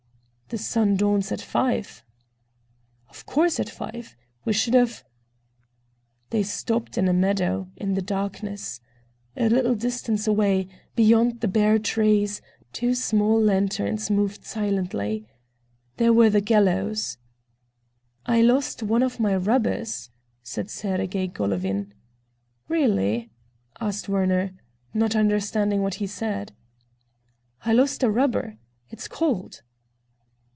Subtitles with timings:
[0.53, 2.03] "The sun dawns at five."
[3.07, 4.17] "Of course, at five.
[4.43, 5.01] We should have—"
[6.29, 8.81] They stopped in a meadow, in the darkness.
[9.37, 12.41] A little distance away, beyond the bare trees,
[12.73, 15.25] two small lanterns moved silently.
[15.95, 17.17] There were the gallows.
[18.25, 20.09] "I lost one of my rubbers,"
[20.43, 21.93] said Sergey Golovin.
[22.67, 23.31] "Really?"
[23.79, 24.51] asked Werner,
[24.93, 26.51] not understanding what he said.
[27.63, 28.57] "I lost a rubber.
[28.89, 29.61] It's cold."